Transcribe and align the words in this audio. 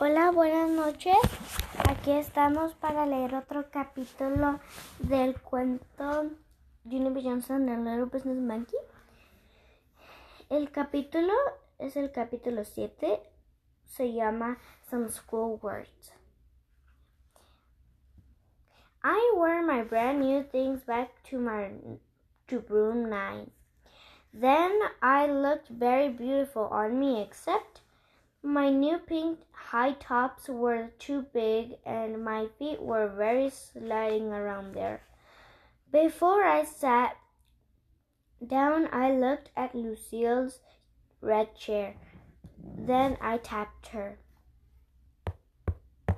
Hola, 0.00 0.32
buenas 0.32 0.68
noches. 0.70 1.16
Aquí 1.88 2.10
estamos 2.10 2.74
para 2.74 3.06
leer 3.06 3.32
otro 3.36 3.70
capítulo 3.70 4.58
del 4.98 5.40
cuento 5.40 6.30
Juniper 6.82 7.22
Johnson 7.22 7.64
The 7.66 7.76
Little 7.76 8.06
Business 8.06 8.38
Monkey. 8.38 8.76
El 10.50 10.72
capítulo 10.72 11.32
es 11.78 11.96
el 11.96 12.10
capítulo 12.10 12.64
7. 12.64 13.22
Se 13.86 14.12
llama 14.12 14.58
Some 14.90 15.08
School 15.10 15.60
Words. 15.62 16.12
I 19.04 19.32
wear 19.36 19.62
my 19.62 19.84
brand 19.84 20.18
new 20.18 20.42
things 20.42 20.84
back 20.84 21.10
to 21.30 21.38
my 21.38 21.70
to 22.48 22.58
room 22.68 23.08
9. 23.08 23.48
Then 24.32 24.72
I 25.00 25.28
looked 25.28 25.68
very 25.68 26.08
beautiful 26.08 26.64
on 26.64 26.98
me 26.98 27.22
except 27.22 27.83
my 28.44 28.68
new 28.68 28.98
pink 28.98 29.38
high 29.52 29.92
tops 29.92 30.50
were 30.50 30.90
too 30.98 31.24
big 31.32 31.76
and 31.86 32.22
my 32.22 32.46
feet 32.58 32.80
were 32.80 33.08
very 33.08 33.48
sliding 33.48 34.32
around 34.32 34.74
there. 34.74 35.00
Before 35.90 36.44
I 36.44 36.64
sat 36.64 37.16
down, 38.46 38.88
I 38.92 39.12
looked 39.12 39.48
at 39.56 39.74
Lucille's 39.74 40.60
red 41.22 41.56
chair. 41.56 41.94
Then 42.62 43.16
I 43.18 43.38
tapped 43.38 43.88
her. 43.88 44.18
I'm 45.26 46.14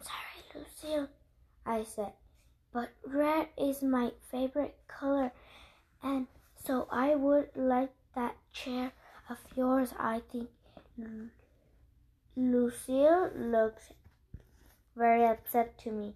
sorry, 0.00 0.42
Lucille, 0.54 1.08
I 1.66 1.84
said, 1.84 2.12
but 2.72 2.88
red 3.04 3.48
is 3.58 3.82
my 3.82 4.12
favorite 4.30 4.76
color, 4.88 5.32
and 6.02 6.28
so 6.64 6.88
I 6.90 7.14
would 7.14 7.50
like 7.54 7.92
that 8.14 8.36
chair 8.52 8.92
of 9.28 9.38
yours, 9.54 9.92
I 9.98 10.22
think. 10.32 10.48
Lucille 12.34 13.30
looked 13.34 13.92
very 14.96 15.26
upset 15.26 15.76
to 15.78 15.90
me. 15.90 16.14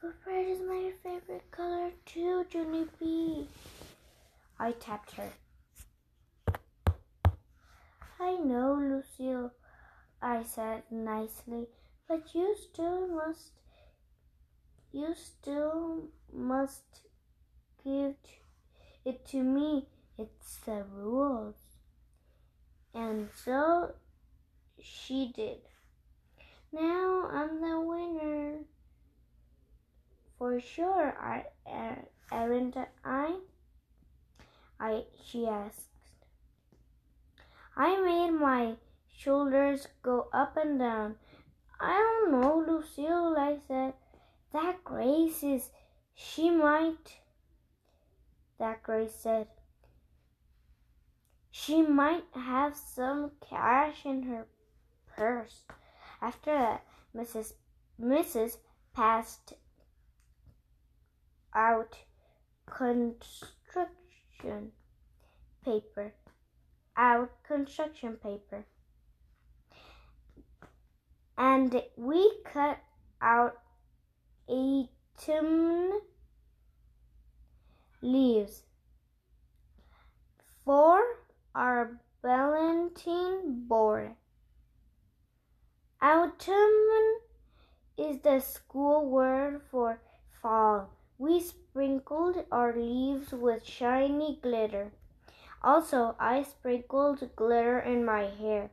But 0.00 0.14
red 0.26 0.46
is 0.46 0.60
my 0.60 0.92
favorite 1.02 1.50
color 1.50 1.90
too, 2.04 2.44
Junie 2.52 2.86
B. 2.98 3.46
I 4.58 4.72
tapped 4.72 5.12
her. 5.12 5.30
I 8.18 8.36
know, 8.36 8.74
Lucille, 8.74 9.52
I 10.20 10.42
said 10.42 10.82
nicely, 10.90 11.68
but 12.06 12.34
you 12.34 12.54
still 12.54 13.06
must, 13.08 13.52
you 14.92 15.14
still 15.14 16.08
must 16.30 17.00
give 17.82 18.16
it 19.06 19.26
to 19.28 19.42
me. 19.42 19.86
It's 20.18 20.56
the 20.66 20.84
rules. 20.94 21.56
And 22.92 23.30
so 23.44 23.94
she 24.82 25.32
did. 25.34 25.58
Now 26.72 27.28
I'm 27.32 27.60
the 27.60 27.80
winner. 27.80 28.58
For 30.38 30.60
sure, 30.60 31.14
I, 31.20 31.44
uh, 31.70 31.96
aren't 32.32 32.76
I? 33.04 33.36
I, 34.78 35.04
she 35.24 35.46
asked. 35.46 35.88
I 37.76 38.00
made 38.00 38.30
my 38.30 38.76
shoulders 39.14 39.88
go 40.02 40.28
up 40.32 40.56
and 40.56 40.78
down. 40.78 41.16
I 41.80 41.92
don't 41.92 42.40
know, 42.40 42.64
Lucille, 42.66 43.36
I 43.38 43.58
said. 43.66 43.94
That 44.52 44.82
Grace 44.84 45.42
is, 45.42 45.70
she 46.14 46.50
might, 46.50 47.18
that 48.58 48.82
Grace 48.82 49.14
said. 49.14 49.46
She 51.50 51.82
might 51.82 52.24
have 52.32 52.76
some 52.76 53.32
cash 53.46 54.04
in 54.04 54.22
her 54.24 54.46
purse. 55.20 55.64
After 56.22 56.50
that, 56.50 56.82
Mrs. 57.14 57.52
Mrs. 58.00 58.56
passed 58.94 59.52
out 61.54 61.94
construction 62.64 63.82
paper. 65.62 66.14
Out 66.96 67.30
construction 67.46 68.16
paper. 68.16 68.64
And 71.36 71.82
we 71.98 72.32
cut 72.50 72.78
out 73.20 73.58
autumn 74.48 76.00
leaves 78.00 78.62
for 80.64 81.02
our 81.54 82.00
Valentine 82.22 83.66
board. 83.68 84.16
Autumn 86.02 87.20
is 87.98 88.20
the 88.20 88.40
school 88.40 89.04
word 89.04 89.60
for 89.70 90.00
fall. 90.40 90.88
We 91.18 91.40
sprinkled 91.40 92.42
our 92.50 92.74
leaves 92.74 93.32
with 93.32 93.66
shiny 93.66 94.38
glitter. 94.42 94.92
Also, 95.62 96.16
I 96.18 96.42
sprinkled 96.42 97.36
glitter 97.36 97.78
in 97.80 98.06
my 98.06 98.22
hair. 98.22 98.70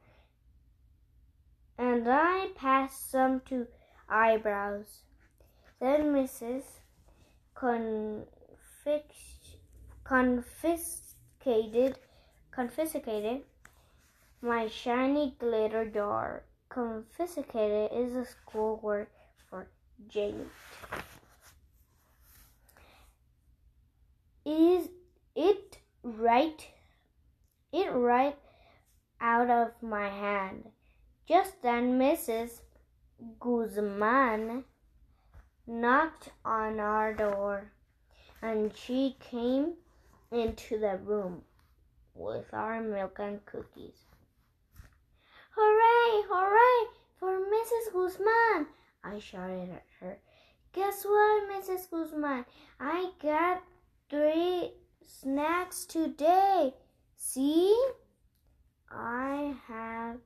And 1.78 2.08
I 2.08 2.52
passed 2.56 3.12
some 3.12 3.42
to 3.50 3.68
eyebrows. 4.08 5.02
Then 5.82 6.14
Mrs. 6.14 6.64
confiscated 10.06 12.00
confiscated 12.52 13.44
my 14.42 14.68
shiny 14.70 15.36
glitter 15.38 15.86
jar 15.86 16.44
confiscated 16.78 17.90
is 17.92 18.16
a 18.16 18.24
school 18.24 18.80
word 18.84 19.08
for 19.50 19.68
jailed. 20.08 20.46
Is 24.46 24.88
it 25.36 25.80
right? 26.04 26.68
It 27.74 27.92
right 27.92 28.38
out 29.20 29.50
of 29.50 29.72
my 29.82 30.08
hand. 30.08 30.66
Just 31.28 31.64
then 31.64 31.98
Mrs. 31.98 32.62
Guzman 33.40 34.64
knocked 35.66 36.30
on 36.46 36.80
our 36.80 37.12
door 37.12 37.72
and 38.44 38.72
she 38.78 39.16
came 39.20 39.74
into 40.32 40.78
the 40.78 41.00
room 41.04 41.42
with 42.14 42.54
our 42.54 42.80
milk 42.84 43.18
and 43.18 43.44
cookies. 43.48 44.06
Hooray, 45.60 46.24
hooray 46.30 46.90
for 47.20 47.40
Mrs. 47.40 47.92
Guzman! 47.92 48.68
I 49.04 49.18
shouted 49.18 49.72
at 49.72 49.86
her. 50.00 50.20
Guess 50.72 51.04
what, 51.04 51.50
Mrs. 51.50 51.90
Guzman? 51.90 52.46
I 52.80 53.10
got 53.20 53.64
three 54.08 54.74
snacks 55.04 55.86
today. 55.86 56.76
See? 57.16 57.76
I 58.92 59.56
have 59.68 60.18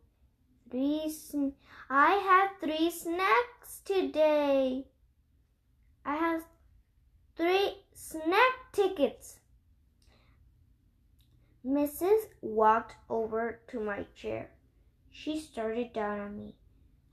three 0.69 1.09
sn- 1.09 1.55
I 1.89 2.11
have 2.15 2.49
three 2.59 2.91
snacks 2.91 3.79
today. 3.85 4.85
I 6.05 6.15
have 6.15 6.43
three 7.37 7.85
snack 7.93 8.73
tickets. 8.73 9.39
Mrs. 11.65 12.25
walked 12.41 12.95
over 13.09 13.61
to 13.69 13.79
my 13.79 14.05
chair. 14.13 14.49
She 15.11 15.39
started 15.39 15.93
down 15.93 16.19
on 16.19 16.37
me. 16.37 16.55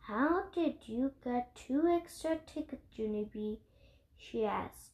How 0.01 0.45
did 0.55 0.87
you 0.87 1.13
get 1.23 1.55
two 1.55 1.87
extra 1.87 2.39
tickets, 2.47 2.87
Junie 2.97 3.29
B? 3.31 3.59
she 4.17 4.47
asked. 4.47 4.93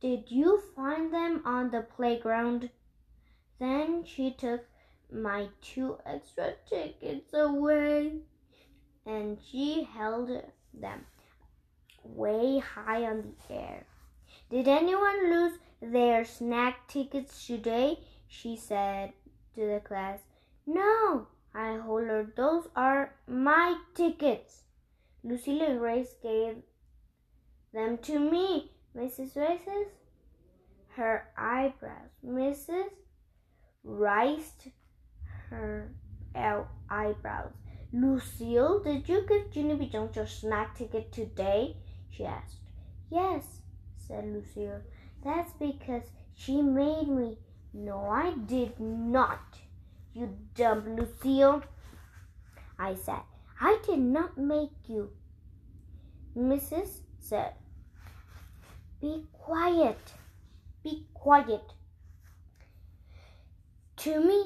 Did 0.00 0.30
you 0.30 0.62
find 0.76 1.12
them 1.12 1.42
on 1.44 1.70
the 1.70 1.82
playground? 1.82 2.70
Then 3.58 4.04
she 4.04 4.30
took 4.30 4.66
my 5.10 5.48
two 5.60 5.98
extra 6.06 6.54
tickets 6.68 7.32
away 7.32 8.20
and 9.04 9.38
she 9.50 9.82
held 9.82 10.30
them 10.72 11.06
way 12.04 12.58
high 12.58 13.04
on 13.04 13.34
the 13.48 13.54
air. 13.54 13.86
Did 14.50 14.68
anyone 14.68 15.30
lose 15.30 15.58
their 15.80 16.24
snack 16.24 16.86
tickets 16.86 17.46
today? 17.46 17.98
She 18.28 18.56
said 18.56 19.12
to 19.54 19.66
the 19.66 19.80
class. 19.80 20.20
No, 20.70 21.28
I 21.54 21.78
hollered. 21.78 22.36
Those 22.36 22.68
are 22.76 23.14
my 23.26 23.78
tickets. 23.94 24.64
Lucille 25.24 25.78
Grace 25.78 26.14
gave 26.22 26.56
them 27.72 27.96
to 28.02 28.18
me. 28.18 28.72
Mrs. 28.94 29.34
Rice's 29.34 29.88
her 30.90 31.28
eyebrows. 31.38 32.10
Mrs. 32.22 32.90
raised 33.82 34.68
her 35.48 35.94
er, 36.36 36.68
eyebrows. 36.90 37.54
Lucille, 37.90 38.80
did 38.80 39.08
you 39.08 39.24
give 39.26 39.56
Junie 39.56 39.88
Jones 39.88 40.16
your 40.16 40.26
snack 40.26 40.76
ticket 40.76 41.10
today? 41.12 41.78
she 42.10 42.26
asked. 42.26 42.60
Yes, 43.10 43.62
said 43.96 44.26
Lucille. 44.26 44.82
That's 45.24 45.52
because 45.54 46.10
she 46.34 46.60
made 46.60 47.08
me. 47.08 47.38
No, 47.72 48.10
I 48.10 48.34
did 48.46 48.78
not 48.78 49.60
you 50.18 50.36
dumb 50.54 50.96
Lucille. 50.96 51.62
I 52.78 52.94
said. 52.94 53.22
I 53.60 53.78
did 53.86 53.98
not 53.98 54.38
make 54.38 54.70
you. 54.86 55.10
Mrs. 56.36 57.00
said, 57.18 57.54
Be 59.00 59.26
quiet. 59.32 59.98
Be 60.84 61.06
quiet. 61.14 61.72
To 63.98 64.20
me, 64.24 64.44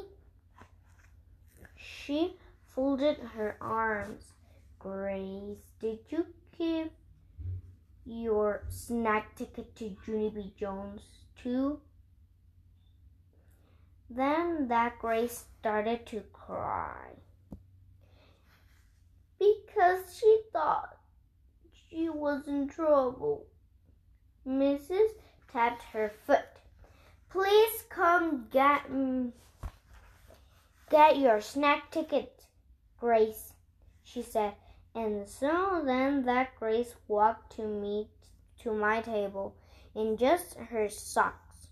she 1.76 2.36
folded 2.74 3.18
her 3.34 3.56
arms. 3.60 4.32
Grace, 4.78 5.58
did 5.78 5.98
you 6.08 6.26
give 6.56 6.88
your 8.04 8.64
snack 8.68 9.36
ticket 9.36 9.76
to 9.76 9.94
Junie 10.06 10.30
B. 10.30 10.52
Jones 10.58 11.02
too? 11.40 11.80
Then 14.14 14.68
that 14.68 14.98
Grace 14.98 15.46
started 15.58 16.04
to 16.06 16.20
cry 16.34 17.12
because 19.38 20.18
she 20.18 20.40
thought 20.52 20.98
she 21.72 22.10
was 22.10 22.46
in 22.46 22.68
trouble. 22.68 23.46
Mrs. 24.46 25.08
tapped 25.50 25.82
her 25.94 26.12
foot. 26.26 26.60
Please 27.30 27.84
come 27.88 28.48
get 28.50 28.82
get 30.90 31.16
your 31.16 31.40
snack 31.40 31.90
ticket, 31.90 32.44
Grace, 33.00 33.54
she 34.04 34.20
said. 34.20 34.52
And 34.94 35.26
so 35.26 35.80
then 35.82 36.26
that 36.26 36.54
Grace 36.56 36.94
walked 37.08 37.56
to 37.56 37.62
me 37.62 38.08
to 38.58 38.74
my 38.74 39.00
table 39.00 39.56
in 39.94 40.18
just 40.18 40.54
her 40.56 40.90
socks. 40.90 41.68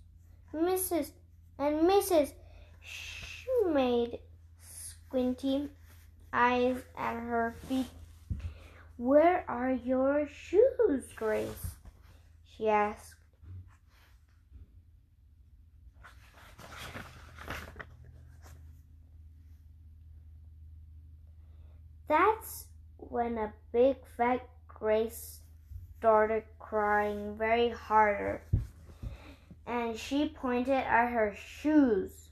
Mrs. 0.54 1.10
and 1.60 1.86
Mrs. 1.86 2.32
She 2.80 3.50
made 3.66 4.18
squinty 4.62 5.68
eyes 6.32 6.78
at 6.96 7.14
her 7.14 7.54
feet. 7.68 7.86
Where 8.96 9.44
are 9.46 9.72
your 9.72 10.26
shoes, 10.26 11.04
Grace? 11.14 11.76
she 12.44 12.68
asked. 12.68 13.14
That's 22.08 22.64
when 22.96 23.38
a 23.38 23.52
big 23.72 23.96
fat 24.16 24.48
Grace 24.66 25.40
started 25.98 26.42
crying 26.58 27.36
very 27.36 27.68
harder, 27.68 28.42
and 29.70 29.96
she 29.96 30.28
pointed 30.28 30.74
at 30.74 31.12
her 31.12 31.32
shoes. 31.36 32.30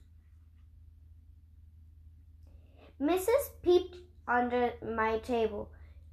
Mrs. 3.00 3.50
peeped 3.62 3.96
under 4.26 4.72
my 4.84 5.18
table. 5.18 5.70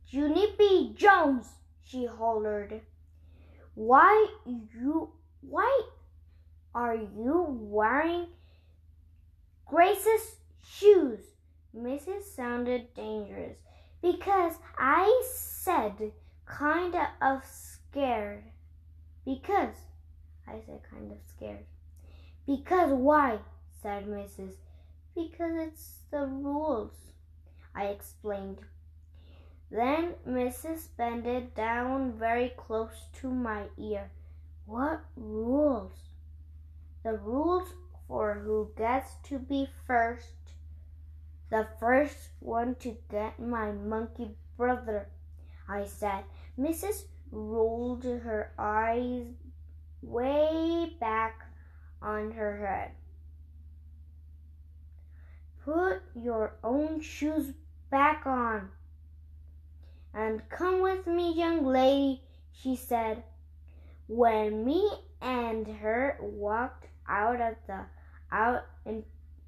Junie 0.08 0.94
Jones, 0.96 1.48
she 1.84 2.06
hollered. 2.06 2.82
Why 3.74 4.28
you 4.46 5.14
why 5.42 5.82
are 6.76 6.96
you 6.96 7.48
wearing 7.50 8.28
Grace's 9.66 10.36
shoes? 10.64 11.22
Mrs. 11.76 12.24
sounded 12.36 12.94
dangerous 12.94 13.58
because 14.00 14.54
I 14.78 15.24
said 15.34 16.12
kinda 16.48 17.10
of 17.20 17.44
scared. 17.44 18.44
Because 19.26 19.76
I 20.48 20.60
said 20.66 20.82
kind 20.90 21.12
of 21.12 21.18
scared. 21.28 21.66
Because 22.46 22.92
why? 22.92 23.40
said 23.82 24.06
Mrs. 24.06 24.56
Because 25.16 25.56
it's 25.56 26.00
the 26.12 26.26
rules, 26.26 27.14
I 27.74 27.86
explained. 27.86 28.60
Then 29.72 30.16
Mrs. 30.28 30.90
bended 30.96 31.56
down 31.56 32.14
very 32.14 32.50
close 32.56 33.08
to 33.22 33.30
my 33.30 33.66
ear. 33.78 34.12
What 34.66 35.02
rules? 35.16 35.94
The 37.04 37.18
rules 37.18 37.74
for 38.08 38.36
who 38.36 38.72
gets 38.78 39.16
to 39.24 39.40
be 39.40 39.68
first. 39.88 40.54
The 41.50 41.68
first 41.80 42.30
one 42.40 42.76
to 42.76 42.98
get 43.10 43.40
my 43.40 43.72
monkey 43.72 44.36
brother, 44.58 45.10
I 45.68 45.86
said. 45.86 46.26
Mrs. 46.60 47.06
rolled 47.32 48.04
her 48.04 48.52
eyes 48.58 49.28
way 50.08 50.96
back 51.00 51.46
on 52.02 52.32
her 52.32 52.58
head. 52.58 52.92
Put 55.64 56.02
your 56.16 56.58
own 56.64 57.02
shoes 57.02 57.54
back 57.90 58.26
on. 58.26 58.70
And 60.14 60.48
come 60.50 60.82
with 60.82 61.08
me, 61.08 61.34
young 61.34 61.66
lady, 61.66 62.22
she 62.52 62.76
said. 62.76 63.24
When 64.08 64.64
me 64.64 64.90
and 65.22 65.68
her 65.68 66.18
walked 66.22 66.88
out 67.08 67.42
of 67.42 67.56
the 67.68 67.86
out 68.32 68.66
and 68.86 69.04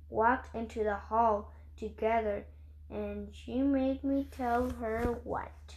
walked 0.10 0.56
into 0.56 0.84
the 0.84 0.96
hall 0.96 1.54
together, 1.78 2.46
and 2.90 3.30
she 3.32 3.62
made 3.62 4.04
me 4.04 4.28
tell 4.32 4.70
her 4.70 5.20
what. 5.24 5.76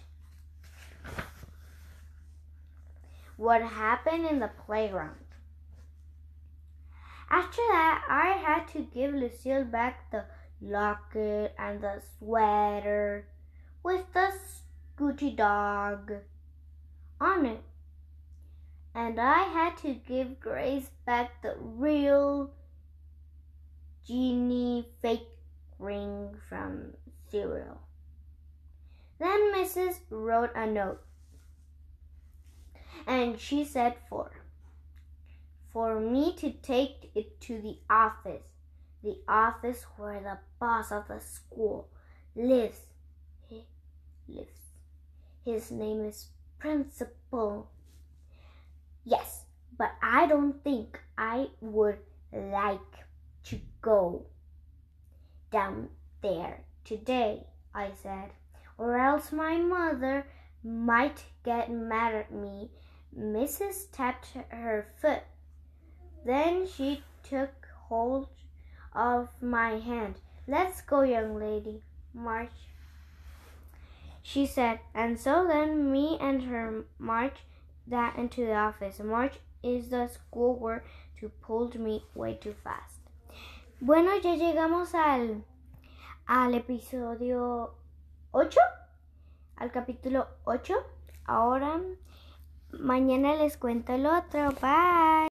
What 3.40 3.62
happened 3.62 4.26
in 4.26 4.38
the 4.38 4.50
playground. 4.66 5.24
After 7.30 7.62
that, 7.70 8.04
I 8.06 8.36
had 8.36 8.68
to 8.74 8.80
give 8.80 9.14
Lucille 9.14 9.64
back 9.64 10.10
the 10.10 10.26
locket 10.60 11.54
and 11.58 11.80
the 11.80 12.02
sweater 12.18 13.28
with 13.82 14.04
the 14.12 14.30
Scooty 14.98 15.34
dog 15.34 16.12
on 17.18 17.46
it. 17.46 17.62
And 18.94 19.18
I 19.18 19.44
had 19.44 19.78
to 19.78 19.94
give 19.94 20.38
Grace 20.38 20.90
back 21.06 21.40
the 21.40 21.54
real 21.58 22.50
genie 24.06 24.86
fake 25.00 25.30
ring 25.78 26.36
from 26.46 26.92
cereal. 27.30 27.80
Then 29.18 29.54
Mrs. 29.54 30.00
wrote 30.10 30.50
a 30.54 30.66
note 30.66 31.00
and 33.06 33.38
she 33.38 33.64
said 33.64 33.96
for 34.08 34.30
for 35.72 36.00
me 36.00 36.34
to 36.36 36.50
take 36.50 37.10
it 37.14 37.40
to 37.40 37.60
the 37.60 37.78
office, 37.88 38.42
the 39.02 39.16
office 39.28 39.84
where 39.96 40.20
the 40.20 40.38
boss 40.58 40.90
of 40.90 41.06
the 41.08 41.20
school 41.20 41.88
lives. 42.34 42.80
He 43.48 43.64
lives. 44.28 44.58
His 45.44 45.70
name 45.70 46.04
is 46.04 46.26
Principal. 46.58 47.70
Yes, 49.04 49.44
but 49.78 49.92
I 50.02 50.26
don't 50.26 50.62
think 50.62 51.00
I 51.16 51.48
would 51.60 51.98
like 52.32 52.80
to 53.44 53.60
go 53.80 54.26
down 55.50 55.88
there 56.20 56.64
today, 56.84 57.46
I 57.74 57.92
said, 58.02 58.30
or 58.76 58.98
else 58.98 59.32
my 59.32 59.56
mother 59.56 60.26
might 60.62 61.24
get 61.44 61.70
mad 61.70 62.14
at 62.14 62.32
me. 62.32 62.70
Mrs. 63.16 63.90
tapped 63.92 64.28
her 64.50 64.86
foot 65.00 65.22
then 66.24 66.66
she 66.66 67.02
took 67.22 67.68
hold 67.88 68.28
of 68.94 69.28
my 69.40 69.78
hand. 69.78 70.16
Let's 70.46 70.80
go, 70.82 71.02
young 71.02 71.38
lady. 71.38 71.82
March. 72.12 72.52
She 74.22 74.46
said, 74.46 74.80
and 74.94 75.18
so 75.18 75.46
then 75.46 75.90
me 75.90 76.18
and 76.20 76.42
her 76.42 76.84
marched 76.98 77.42
that 77.86 78.16
into 78.16 78.44
the 78.44 78.54
office. 78.54 79.00
March 79.00 79.34
is 79.62 79.88
the 79.88 80.08
school 80.08 80.58
word 80.58 80.82
to 81.18 81.28
pulled 81.28 81.78
me 81.78 82.04
way 82.14 82.34
too 82.34 82.54
fast. 82.62 82.98
Bueno, 83.80 84.14
ya 84.16 84.36
llegamos 84.36 84.94
al, 84.94 85.42
al 86.28 86.54
episodio 86.54 87.70
8, 88.34 88.58
al 89.58 89.70
capítulo 89.70 90.26
8. 90.46 90.74
Ahora, 91.26 91.80
mañana 92.72 93.36
les 93.36 93.56
cuento 93.56 93.92
el 93.92 94.06
otro. 94.06 94.50
Bye. 94.60 95.28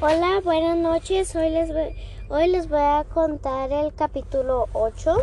Hola, 0.00 0.40
buenas 0.42 0.76
noches. 0.76 1.34
Hoy 1.36 1.50
les, 1.50 1.72
voy, 1.72 1.94
hoy 2.28 2.48
les 2.48 2.68
voy 2.68 2.80
a 2.80 3.04
contar 3.12 3.70
el 3.72 3.94
capítulo 3.94 4.68
8 4.72 5.16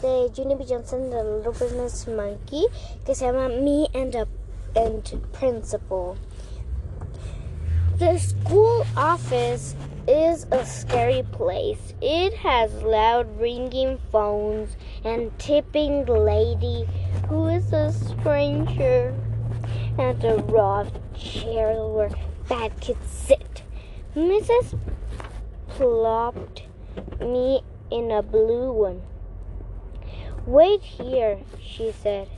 de 0.00 0.30
Junie 0.34 0.56
B. 0.56 0.64
Johnson, 0.68 1.10
The 1.10 1.22
Little 1.22 1.52
Business 1.52 2.08
Monkey, 2.08 2.66
que 3.04 3.14
se 3.14 3.26
llama 3.26 3.48
Me 3.48 3.88
and 3.94 4.14
a 4.14 4.26
and 4.74 5.04
Principal. 5.32 6.16
The 7.98 8.18
school 8.18 8.84
office 8.96 9.76
is 10.08 10.46
a 10.50 10.64
scary 10.64 11.22
place. 11.30 11.94
It 12.00 12.34
has 12.34 12.72
loud 12.82 13.38
ringing 13.38 13.98
phones 14.10 14.76
and 15.04 15.30
tipping 15.38 16.06
lady 16.06 16.88
who 17.28 17.48
is 17.48 17.72
a 17.72 17.92
stranger 17.92 19.14
and 19.98 20.24
a 20.24 20.36
rough 20.36 20.90
chair 21.14 21.84
where 21.84 22.10
bad 22.48 22.80
kids 22.80 23.06
sit. 23.08 23.62
Mrs. 24.16 24.78
plopped 25.68 26.64
me 27.20 27.62
in 27.90 28.10
a 28.10 28.22
blue 28.22 28.72
one. 28.72 29.02
Wait 30.46 30.82
here, 30.82 31.38
she 31.60 31.92
said. 31.92 32.28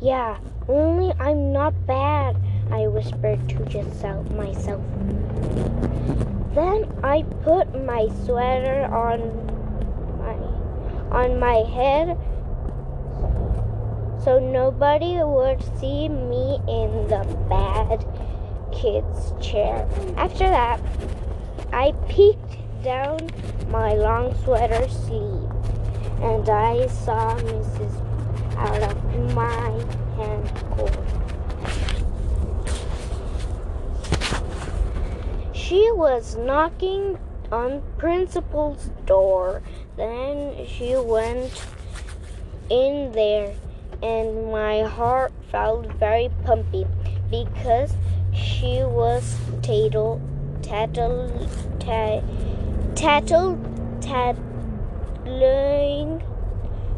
Yeah, 0.00 0.38
only 0.68 1.12
I'm 1.18 1.52
not 1.52 1.86
bad, 1.86 2.36
I 2.70 2.86
whispered 2.86 3.48
to 3.48 3.64
just 3.66 4.04
myself. 4.30 4.82
Then 6.54 6.92
I 7.02 7.22
put 7.42 7.84
my 7.84 8.08
sweater 8.24 8.84
on 8.84 9.46
my 10.18 10.34
on 11.10 11.40
my 11.40 11.56
head 11.70 12.18
so 14.28 14.38
nobody 14.38 15.16
would 15.22 15.58
see 15.80 16.06
me 16.06 16.60
in 16.68 17.08
the 17.08 17.24
bad 17.48 18.04
kid's 18.70 19.32
chair. 19.40 19.88
After 20.18 20.46
that, 20.46 20.78
I 21.72 21.92
peeked 22.10 22.58
down 22.84 23.20
my 23.70 23.94
long 23.94 24.36
sweater 24.44 24.86
sleeve 24.86 25.48
and 26.20 26.46
I 26.46 26.88
saw 26.88 27.36
Mrs. 27.36 27.94
out 28.58 28.82
of 28.82 29.32
my 29.32 29.70
hand 30.18 30.52
cord. 30.72 31.06
She 35.54 35.90
was 35.92 36.36
knocking 36.36 37.18
on 37.50 37.82
Principal's 37.96 38.90
door. 39.06 39.62
Then 39.96 40.66
she 40.66 40.96
went 40.96 41.64
in 42.68 43.12
there, 43.12 43.54
and 44.02 44.50
my 44.52 44.82
heart 44.82 45.32
felt 45.50 45.86
very 45.94 46.30
pumpy 46.44 46.86
because 47.30 47.94
she 48.32 48.82
was 48.82 49.36
tattle, 49.62 50.20
tattle, 50.62 51.48
tattle, 52.94 53.58
tattling, 54.00 54.52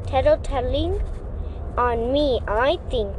tattle, 0.06 0.38
tattling 0.38 1.02
on 1.76 2.12
me, 2.12 2.40
I 2.46 2.78
think. 2.90 3.14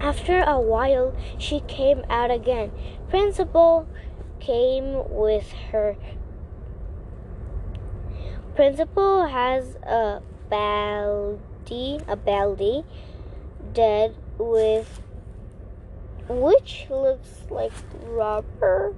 After 0.00 0.42
a 0.42 0.60
while, 0.60 1.14
she 1.38 1.60
came 1.60 2.04
out 2.08 2.30
again. 2.30 2.70
Principal 3.10 3.86
came 4.38 5.02
with 5.10 5.52
her. 5.72 5.96
Principal 8.54 9.26
has 9.26 9.76
a 9.82 10.22
a 11.70 12.16
baldy, 12.16 12.82
dead 13.74 14.14
with 14.38 15.02
which 16.28 16.86
looks 16.88 17.42
like 17.50 17.72
rubber. 18.04 18.94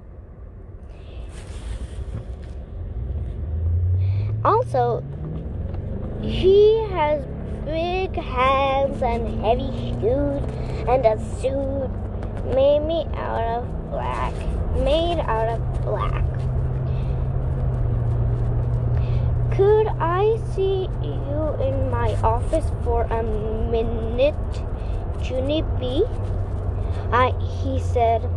Also, 4.43 5.03
he 6.21 6.77
has 6.91 7.25
big 7.65 8.15
hands 8.15 9.01
and 9.01 9.43
heavy 9.43 9.91
shoes 9.99 10.41
and 10.87 11.05
a 11.05 11.19
suit 11.41 11.89
made 12.55 12.79
me 12.79 13.05
out 13.15 13.59
of 13.59 13.91
black. 13.91 14.33
Made 14.75 15.19
out 15.19 15.49
of 15.49 15.81
black. 15.83 16.25
Could 19.55 19.87
I 19.99 20.39
see 20.55 20.89
you 21.03 21.55
in 21.59 21.80
my 22.11 22.21
office 22.21 22.65
for 22.83 23.03
a 23.03 23.23
minute, 23.23 24.35
Junie 25.23 25.63
B? 25.79 26.03
I 27.11 27.31
he 27.39 27.79
said. 27.79 28.29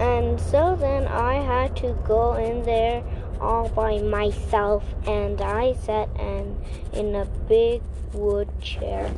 And 0.00 0.40
so 0.40 0.76
then 0.76 1.06
I 1.06 1.34
had 1.34 1.76
to 1.76 1.96
go 2.04 2.34
in 2.34 2.62
there 2.64 3.02
all 3.40 3.68
by 3.68 3.98
myself 3.98 4.84
and 5.06 5.40
I 5.40 5.74
sat 5.74 6.08
in, 6.18 6.56
in 6.92 7.14
a 7.14 7.24
big 7.48 7.82
wood 8.12 8.48
chair. 8.60 9.10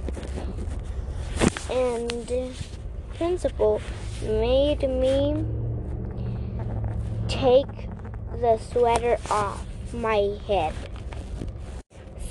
And 1.71 2.55
principal 3.17 3.81
made 4.23 4.83
me 4.89 5.45
take 7.29 7.89
the 8.41 8.59
sweater 8.59 9.17
off 9.31 9.65
my 9.93 10.37
head. 10.47 10.75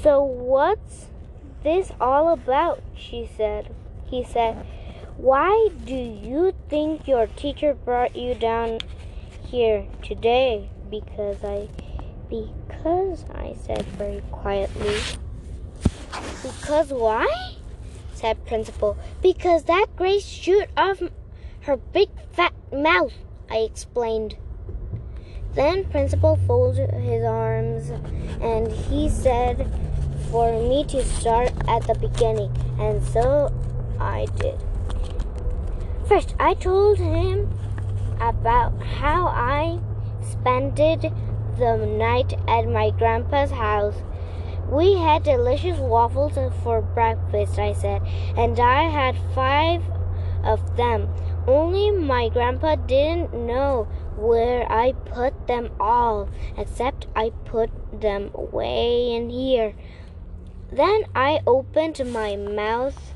So 0.01 0.21
what's 0.21 1.07
this 1.63 1.91
all 1.99 2.31
about? 2.31 2.81
she 2.95 3.29
said. 3.37 3.73
He 4.05 4.23
said, 4.23 4.65
Why 5.17 5.69
do 5.85 5.95
you 5.95 6.53
think 6.69 7.07
your 7.07 7.27
teacher 7.27 7.73
brought 7.73 8.15
you 8.15 8.35
down 8.35 8.79
here 9.45 9.87
today? 10.01 10.69
Because 10.89 11.43
I 11.43 11.69
because 12.29 13.25
I 13.33 13.55
said 13.65 13.85
very 13.97 14.21
quietly. 14.31 14.97
Because 16.41 16.91
why? 16.91 17.55
said 18.13 18.45
Principal. 18.45 18.97
Because 19.21 19.63
that 19.65 19.87
Grace 19.95 20.25
shoot 20.25 20.67
off 20.75 21.01
her 21.61 21.77
big 21.77 22.09
fat 22.31 22.53
mouth, 22.71 23.13
I 23.49 23.57
explained. 23.57 24.35
Then 25.53 25.85
Principal 25.85 26.37
folded 26.47 26.91
his 26.91 27.23
arms 27.23 27.89
and 28.41 28.71
he 28.71 29.09
said 29.09 29.71
for 30.33 30.51
me 30.67 30.83
to 30.83 31.05
start 31.05 31.51
at 31.67 31.85
the 31.85 31.93
beginning, 31.93 32.51
and 32.79 33.03
so 33.03 33.53
I 33.99 34.25
did. 34.37 34.59
First, 36.07 36.33
I 36.39 36.55
told 36.55 36.97
him 36.97 37.53
about 38.19 38.81
how 38.81 39.27
I 39.27 39.77
spent 40.27 40.75
the 40.75 41.77
night 41.85 42.33
at 42.47 42.67
my 42.67 42.89
grandpa's 42.89 43.51
house. 43.51 43.93
We 44.71 44.95
had 44.95 45.21
delicious 45.21 45.77
waffles 45.77 46.33
for 46.63 46.81
breakfast, 46.81 47.59
I 47.59 47.73
said, 47.73 48.01
and 48.35 48.59
I 48.59 48.89
had 48.89 49.15
five 49.35 49.83
of 50.43 50.77
them. 50.77 51.13
Only 51.45 51.91
my 51.91 52.29
grandpa 52.29 52.77
didn't 52.77 53.35
know 53.35 53.87
where 54.17 54.65
I 54.71 54.93
put 54.93 55.45
them 55.45 55.69
all, 55.79 56.27
except 56.57 57.05
I 57.15 57.29
put 57.45 57.69
them 58.01 58.31
way 58.33 59.13
in 59.13 59.29
here. 59.29 59.75
Then 60.75 61.03
I 61.13 61.39
opened 61.45 62.01
my 62.11 62.35
mouth 62.35 63.13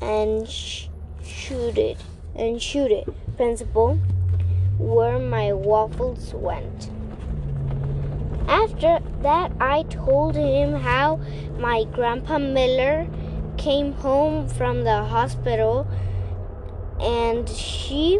and 0.00 0.48
sh- 0.48 0.86
shoot 1.22 1.76
it 1.76 1.98
and 2.34 2.62
shoot 2.62 2.90
it, 2.90 3.06
principal, 3.36 3.98
where 4.78 5.18
my 5.18 5.52
waffles 5.52 6.32
went. 6.32 6.88
After 8.48 9.00
that, 9.20 9.52
I 9.60 9.82
told 9.90 10.36
him 10.36 10.72
how 10.72 11.20
my 11.58 11.84
grandpa 11.84 12.38
Miller 12.38 13.06
came 13.58 13.92
home 13.92 14.48
from 14.48 14.84
the 14.84 15.04
hospital 15.04 15.86
and 16.98 17.46
she 17.46 18.18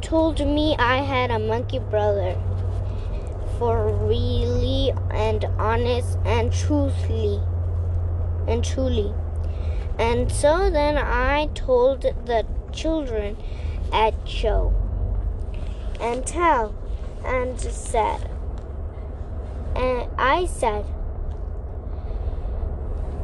told 0.00 0.40
me 0.40 0.76
I 0.78 1.02
had 1.02 1.30
a 1.30 1.38
monkey 1.38 1.78
brother. 1.78 2.40
For 3.58 3.92
really 3.92 4.90
and 5.10 5.44
honest 5.58 6.16
and 6.24 6.50
truthfully 6.50 7.42
and 8.46 8.64
truly. 8.64 9.12
And 9.98 10.30
so 10.30 10.70
then 10.70 10.96
I 10.96 11.46
told 11.54 12.02
the 12.02 12.46
children 12.72 13.36
at 13.92 14.14
show 14.28 14.74
and 16.00 16.26
tell 16.26 16.74
and 17.24 17.60
said 17.60 18.30
and 19.76 20.08
I 20.18 20.46
said 20.46 20.84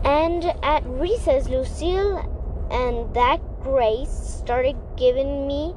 and 0.05 0.45
at 0.63 0.85
recess 0.87 1.49
Lucille 1.49 2.19
and 2.71 3.15
that 3.15 3.41
Grace 3.63 4.11
started 4.11 4.77
giving 4.97 5.47
me 5.47 5.75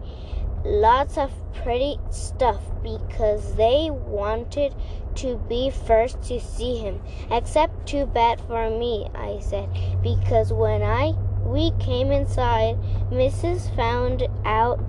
lots 0.65 1.17
of 1.17 1.31
pretty 1.53 1.97
stuff 2.11 2.61
because 2.83 3.55
they 3.55 3.89
wanted 3.89 4.75
to 5.15 5.37
be 5.49 5.69
first 5.69 6.21
to 6.23 6.39
see 6.39 6.77
him. 6.77 7.01
Except 7.31 7.87
too 7.87 8.05
bad 8.05 8.39
for 8.41 8.69
me, 8.69 9.09
I 9.15 9.39
said, 9.39 9.69
because 10.01 10.53
when 10.53 10.81
I 10.81 11.13
we 11.45 11.71
came 11.79 12.11
inside, 12.11 12.77
Mrs. 13.11 13.75
found 13.75 14.27
out 14.45 14.79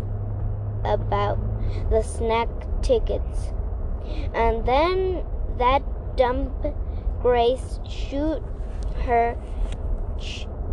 about 0.84 1.38
the 1.90 2.02
snack 2.02 2.48
tickets. 2.82 3.52
And 4.34 4.66
then 4.66 5.24
that 5.58 5.82
dumb 6.16 6.52
Grace 7.22 7.80
shoot 7.88 8.42
her 9.04 9.36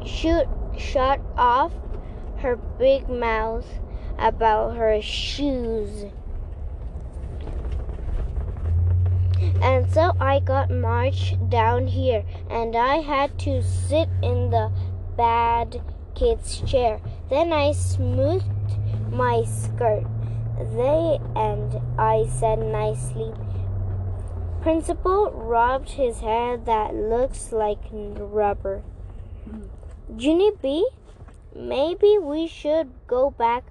shoot 0.06 0.48
shut 0.78 1.20
off 1.38 1.74
her 2.38 2.56
big 2.56 3.10
mouth 3.10 3.66
about 4.18 4.78
her 4.78 5.02
shoes. 5.02 6.06
And 9.62 9.92
so 9.92 10.14
I 10.20 10.40
got 10.40 10.70
marched 10.70 11.50
down 11.50 11.88
here, 11.88 12.24
and 12.50 12.76
I 12.76 12.98
had 12.98 13.38
to 13.40 13.62
sit 13.62 14.10
in 14.22 14.50
the 14.50 14.72
bad 15.16 15.82
kid's 16.16 16.62
chair. 16.62 17.00
Then 17.30 17.52
I 17.52 17.72
smoothed 17.72 18.46
my 19.12 19.44
skirt. 19.44 20.06
They 20.58 21.20
and 21.36 21.80
I 22.00 22.26
said 22.28 22.60
nicely, 22.60 23.32
Principal 24.62 25.32
rubbed 25.32 25.92
his 25.92 26.20
head 26.20 26.66
that 26.66 26.94
looks 26.94 27.52
like 27.52 27.80
rubber. 27.92 28.84
Junie 30.18 30.52
B, 30.62 30.90
maybe 31.56 32.18
we 32.18 32.48
should 32.48 32.92
go 33.08 33.30
back 33.30 33.64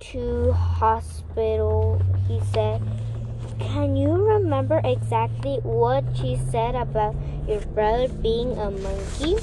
to 0.00 0.52
hospital, 0.52 2.02
he 2.26 2.40
said. 2.52 2.82
Can 3.60 3.96
you 3.96 4.12
remember 4.12 4.80
exactly 4.84 5.58
what 5.62 6.04
she 6.16 6.38
said 6.50 6.74
about 6.74 7.14
your 7.46 7.60
brother 7.60 8.08
being 8.08 8.58
a 8.58 8.70
monkey? 8.70 9.36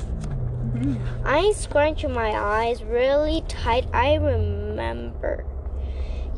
I 1.24 1.54
scrunched 1.54 2.08
my 2.08 2.32
eyes 2.32 2.84
really 2.84 3.44
tight. 3.48 3.88
I 3.94 4.16
remember. 4.16 5.46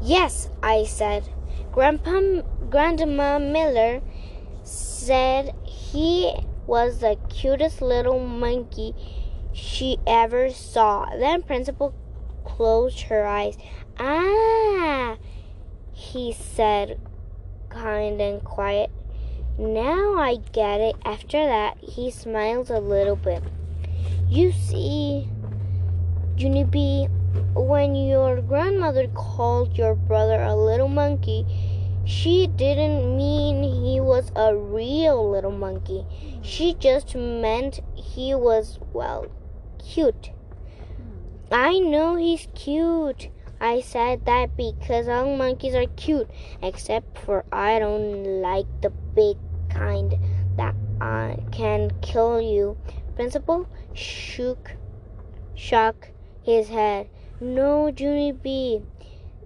Yes, 0.01 0.49
I 0.61 0.83
said. 0.83 1.29
Grandpa, 1.71 2.43
Grandma 2.69 3.39
Miller 3.39 4.01
said 4.63 5.53
he 5.65 6.33
was 6.67 6.99
the 6.99 7.17
cutest 7.29 7.81
little 7.81 8.19
monkey 8.19 8.93
she 9.51 9.97
ever 10.05 10.49
saw. 10.51 11.05
Then 11.17 11.41
Principal 11.41 11.93
closed 12.45 13.01
her 13.01 13.25
eyes. 13.25 13.57
Ah, 13.99 15.17
he 15.91 16.31
said, 16.33 16.99
kind 17.69 18.19
and 18.21 18.43
quiet. 18.43 18.89
Now 19.57 20.15
I 20.15 20.37
get 20.51 20.81
it. 20.81 20.95
After 21.05 21.45
that, 21.45 21.77
he 21.81 22.11
smiled 22.11 22.69
a 22.69 22.79
little 22.79 23.15
bit. 23.15 23.43
You 24.29 24.51
see, 24.51 25.27
Junie 26.37 26.63
when 27.55 27.95
your 27.95 28.41
grandmother 28.41 29.07
called 29.09 29.77
your 29.77 29.95
brother 29.95 30.41
a 30.41 30.55
little 30.55 30.87
monkey, 30.87 31.45
she 32.05 32.47
didn't 32.47 33.15
mean 33.17 33.61
he 33.63 33.99
was 33.99 34.31
a 34.35 34.55
real 34.55 35.29
little 35.29 35.51
monkey. 35.51 36.05
She 36.41 36.73
just 36.73 37.15
meant 37.15 37.81
he 37.93 38.33
was, 38.33 38.79
well, 38.93 39.27
cute. 39.77 40.31
I 41.51 41.79
know 41.79 42.15
he's 42.15 42.47
cute. 42.55 43.29
I 43.61 43.81
said 43.81 44.25
that 44.25 44.55
because 44.55 45.07
all 45.09 45.35
monkeys 45.35 45.75
are 45.75 45.85
cute, 45.97 46.29
except 46.61 47.17
for 47.17 47.43
I 47.51 47.79
don't 47.79 48.41
like 48.41 48.67
the 48.81 48.89
big 48.89 49.37
kind 49.69 50.15
that 50.55 50.75
uh, 51.01 51.35
can 51.51 51.91
kill 52.01 52.39
you. 52.41 52.77
Principal 53.15 53.67
shook, 53.93 54.71
shook 55.55 56.11
his 56.43 56.69
head. 56.69 57.09
No, 57.41 57.87
Junie 57.87 58.31
B. 58.31 58.81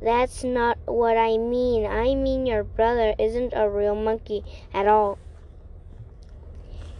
That's 0.02 0.44
not 0.44 0.78
what 0.86 1.18
I 1.18 1.38
mean. 1.38 1.86
I 1.86 2.14
mean 2.14 2.46
your 2.46 2.64
brother 2.64 3.16
isn't 3.18 3.54
a 3.56 3.70
real 3.70 3.96
monkey 3.96 4.44
at 4.74 4.88
all. 4.88 5.18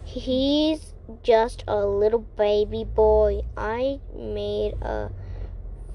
He's 0.04 0.94
just 1.22 1.64
a 1.68 1.84
little 1.84 2.20
baby 2.20 2.84
boy. 2.84 3.42
I 3.56 4.00
made 4.16 4.74
a 4.80 5.10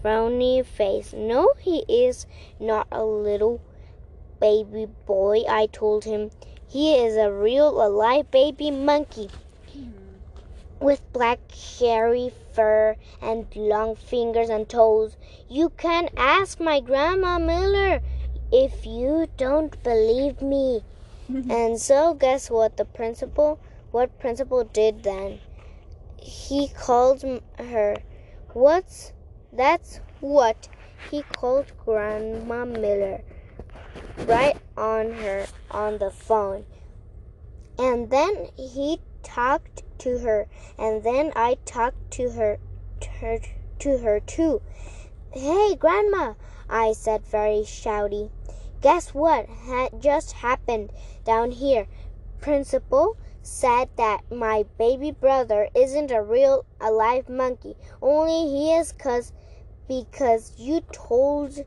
frowny 0.04 0.66
face. 0.66 1.14
No, 1.14 1.54
he 1.60 1.80
is 1.88 2.26
not 2.60 2.88
a 2.92 3.04
little 3.04 3.62
baby 4.40 4.88
boy, 5.06 5.44
I 5.48 5.68
told 5.68 6.06
him. 6.06 6.32
He 6.68 6.96
is 6.96 7.16
a 7.16 7.32
real 7.32 7.82
alive 7.84 8.30
baby 8.32 8.72
monkey 8.72 9.30
with 10.80 11.02
black 11.12 11.40
hairy 11.80 12.32
fur 12.54 12.96
and 13.22 13.48
long 13.56 13.96
fingers 13.96 14.50
and 14.50 14.68
toes. 14.70 15.18
You 15.50 15.70
can 15.70 16.10
ask 16.16 16.60
my 16.60 16.80
grandma 16.80 17.38
Miller 17.38 18.02
if 18.52 18.86
you 18.86 19.28
don't 19.38 19.82
believe 19.84 20.42
me. 20.42 20.84
and 21.28 21.80
so 21.80 22.14
guess 22.14 22.50
what 22.50 22.78
the 22.78 22.86
principal 22.86 23.60
what 23.92 24.20
principal 24.20 24.64
did 24.64 25.04
then? 25.04 25.40
He 26.18 26.68
called 26.70 27.24
her. 27.58 27.98
What's 28.54 29.14
that's 29.54 30.00
what 30.20 30.70
he 31.10 31.24
called 31.24 31.72
Grandma 31.84 32.66
Miller 32.66 33.22
right 34.26 34.58
on 34.78 35.12
her 35.12 35.48
on 35.72 35.98
the 35.98 36.12
phone. 36.12 36.66
And 37.78 38.10
then 38.10 38.50
he 38.58 39.00
talked 39.24 39.84
to 40.00 40.20
her, 40.20 40.48
and 40.78 41.04
then 41.04 41.32
I 41.36 41.58
talked 41.66 42.12
to 42.12 42.32
her, 42.32 42.60
to 43.00 43.10
her, 43.10 43.40
to 43.80 43.98
her 44.00 44.20
too. 44.20 44.62
Hey, 45.32 45.76
Grandma, 45.76 46.34
I 46.70 46.94
said 46.94 47.26
very 47.26 47.64
shouty. 47.66 48.30
Guess 48.82 49.14
what 49.14 49.48
had 49.48 50.02
just 50.02 50.34
happened 50.34 50.92
down 51.26 51.52
here? 51.52 51.88
Principal 52.42 53.18
said 53.42 53.90
that 53.98 54.22
my 54.32 54.66
baby 54.78 55.12
brother 55.12 55.70
isn't 55.76 56.12
a 56.12 56.22
real 56.22 56.66
alive 56.80 57.30
monkey. 57.30 57.76
Only 58.02 58.50
he 58.50 58.74
is 58.74 58.92
cause 58.92 59.34
because 59.90 60.54
you 60.58 60.80
told 60.94 61.66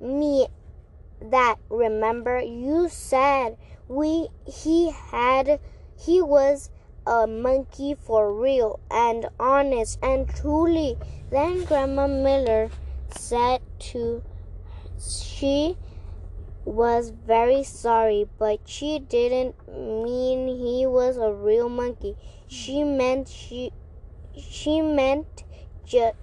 me 0.00 0.48
that 1.22 1.56
remember 1.70 2.38
you 2.40 2.90
said 2.90 3.56
we 3.88 4.28
he 4.46 4.90
had 4.90 5.58
he 5.98 6.20
was 6.20 6.68
a 7.06 7.26
monkey 7.26 7.94
for 7.94 8.34
real 8.34 8.78
and 8.90 9.26
honest 9.38 9.98
and 10.02 10.28
truly 10.28 10.98
then 11.30 11.64
grandma 11.64 12.06
miller 12.06 12.68
said 13.08 13.62
to 13.78 14.22
she 15.00 15.76
was 16.64 17.10
very 17.10 17.62
sorry, 17.64 18.28
but 18.38 18.60
she 18.64 18.98
didn't 18.98 19.56
mean 19.68 20.46
he 20.46 20.86
was 20.86 21.16
a 21.16 21.32
real 21.32 21.68
monkey. 21.68 22.16
She 22.46 22.84
meant 22.84 23.28
she 23.28 23.72
she 24.38 24.80
meant 24.80 25.44
just 25.84 26.14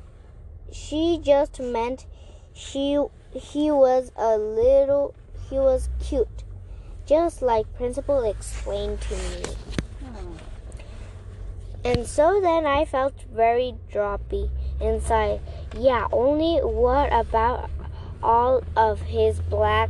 she 0.71 1.19
just 1.21 1.60
meant 1.60 2.06
she 2.53 2.99
he 3.34 3.71
was 3.71 4.12
a 4.15 4.38
little 4.38 5.13
he 5.49 5.56
was 5.56 5.89
cute. 5.99 6.43
Just 7.06 7.41
like 7.41 7.73
principal 7.75 8.23
explained 8.23 9.01
to 9.01 9.15
me. 9.15 9.43
Hmm. 10.03 10.38
And 11.86 12.06
so 12.06 12.41
then 12.41 12.65
I 12.65 12.84
felt 12.84 13.13
very 13.34 13.75
droppy 13.91 14.49
inside. 14.82 15.39
Yeah, 15.77 16.08
only 16.12 16.58
what 16.58 17.13
about 17.13 17.69
all 18.21 18.63
of 18.75 19.01
his 19.01 19.39
black 19.39 19.89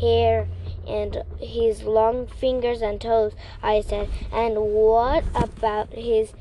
hair 0.00 0.48
and 0.86 1.22
his 1.38 1.82
long 1.82 2.26
fingers 2.26 2.82
and 2.82 3.00
toes, 3.00 3.32
I 3.62 3.80
said. 3.80 4.08
And 4.32 4.56
what 4.56 5.24
about 5.34 5.92
his 5.92 6.32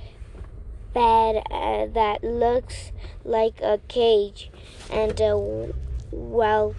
bed 0.98 1.44
uh, 1.52 1.86
that 1.94 2.24
looks 2.24 2.92
like 3.24 3.62
a 3.62 3.80
cage 3.88 4.50
and 4.90 5.20
a 5.22 5.72
well 6.12 6.76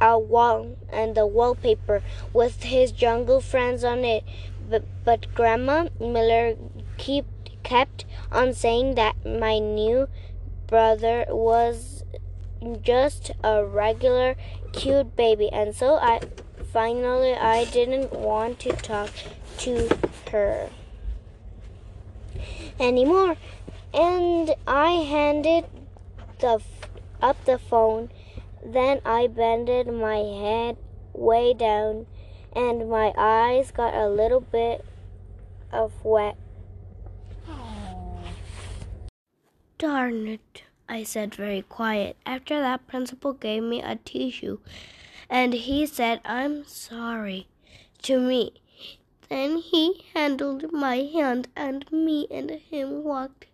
a 0.00 0.18
wall 0.18 0.76
and 0.90 1.14
the 1.14 1.26
wallpaper 1.26 2.02
with 2.32 2.62
his 2.62 2.92
jungle 2.92 3.40
friends 3.40 3.84
on 3.84 4.04
it. 4.04 4.24
But, 4.68 4.84
but 5.04 5.34
Grandma 5.34 5.88
Miller 6.00 6.56
keep, 6.96 7.26
kept 7.62 8.04
on 8.32 8.54
saying 8.54 8.94
that 8.94 9.14
my 9.24 9.58
new 9.58 10.08
brother 10.66 11.26
was 11.28 12.02
just 12.80 13.30
a 13.44 13.64
regular 13.64 14.36
cute 14.72 15.14
baby 15.14 15.48
and 15.52 15.74
so 15.74 15.94
I 15.94 16.20
finally 16.72 17.34
I 17.34 17.64
didn't 17.66 18.12
want 18.12 18.58
to 18.60 18.72
talk 18.72 19.10
to 19.58 19.88
her 20.32 20.70
anymore 22.80 23.36
and 23.94 24.54
I 24.66 24.90
handed 24.92 25.64
the 26.38 26.62
up 27.22 27.44
the 27.44 27.58
phone 27.58 28.10
then 28.64 29.00
I 29.04 29.26
bended 29.26 29.86
my 29.86 30.16
head 30.16 30.76
way 31.12 31.54
down 31.54 32.06
and 32.54 32.88
my 32.88 33.12
eyes 33.16 33.70
got 33.70 33.94
a 33.94 34.08
little 34.08 34.40
bit 34.40 34.84
of 35.72 35.92
wet 36.04 36.36
Darn 39.78 40.26
it. 40.26 40.62
I 40.88 41.02
said 41.02 41.34
very 41.34 41.60
quiet. 41.60 42.16
After 42.24 42.58
that, 42.60 42.86
Principal 42.86 43.34
gave 43.34 43.62
me 43.62 43.82
a 43.82 43.96
tissue 43.96 44.58
and 45.28 45.52
he 45.52 45.84
said, 45.84 46.20
I'm 46.24 46.64
sorry 46.64 47.48
to 48.02 48.18
me. 48.18 48.54
Then 49.28 49.58
he 49.58 50.04
handled 50.14 50.72
my 50.72 50.98
hand 50.98 51.48
and 51.56 51.90
me 51.90 52.26
and 52.30 52.50
him 52.50 53.02
walked 53.02 53.46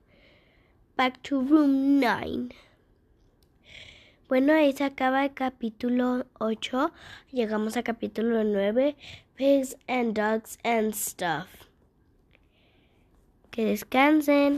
back 0.97 1.23
to 1.25 1.41
room 1.41 1.99
9. 1.99 2.53
Bueno, 4.29 4.55
ahí 4.55 4.73
se 4.73 4.85
acaba 4.85 5.25
el 5.25 5.35
capítulo 5.35 6.27
8. 6.39 6.91
Llegamos 7.33 7.77
al 7.77 7.85
capítulo 7.85 8.45
9, 8.45 8.97
Pigs 9.35 9.77
and 9.89 10.15
Dogs 10.15 10.59
and 10.65 10.95
Stuff. 10.95 11.49
Que 13.51 13.67
descansen. 13.67 14.51